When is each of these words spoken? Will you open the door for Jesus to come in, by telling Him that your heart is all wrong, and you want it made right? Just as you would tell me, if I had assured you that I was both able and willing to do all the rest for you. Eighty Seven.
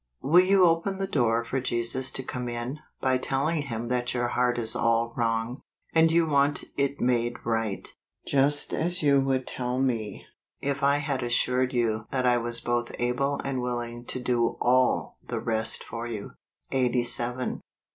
Will 0.23 0.43
you 0.43 0.65
open 0.65 0.97
the 0.97 1.05
door 1.05 1.45
for 1.45 1.59
Jesus 1.61 2.09
to 2.13 2.23
come 2.23 2.49
in, 2.49 2.79
by 3.01 3.19
telling 3.19 3.61
Him 3.61 3.87
that 3.89 4.15
your 4.15 4.29
heart 4.29 4.57
is 4.57 4.75
all 4.75 5.13
wrong, 5.15 5.61
and 5.93 6.11
you 6.11 6.25
want 6.25 6.63
it 6.75 6.99
made 6.99 7.35
right? 7.45 7.87
Just 8.25 8.73
as 8.73 9.03
you 9.03 9.21
would 9.21 9.45
tell 9.45 9.79
me, 9.79 10.25
if 10.59 10.81
I 10.81 10.97
had 10.97 11.21
assured 11.21 11.71
you 11.71 12.07
that 12.09 12.25
I 12.25 12.37
was 12.39 12.61
both 12.61 12.91
able 12.97 13.39
and 13.43 13.61
willing 13.61 14.03
to 14.05 14.19
do 14.19 14.57
all 14.59 15.19
the 15.27 15.39
rest 15.39 15.83
for 15.83 16.07
you. 16.07 16.31
Eighty 16.71 17.03
Seven. 17.03 17.61